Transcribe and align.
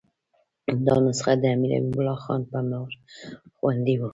دا 0.85 0.95
نسخه 1.05 1.33
د 1.41 1.43
امیر 1.55 1.71
حبیب 1.77 1.97
الله 1.99 2.17
خان 2.23 2.41
په 2.49 2.57
مهر 2.69 2.93
خوندي 3.55 3.95
وه. 3.97 4.09